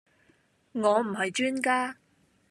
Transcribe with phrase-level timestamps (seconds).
[0.71, 1.95] 我唔係專家